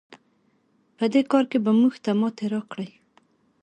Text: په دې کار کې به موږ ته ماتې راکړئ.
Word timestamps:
په 0.97 1.05
دې 1.13 1.21
کار 1.31 1.43
کې 1.51 1.57
به 1.65 1.71
موږ 1.79 1.93
ته 2.03 2.11
ماتې 2.19 2.45
راکړئ. 2.53 2.89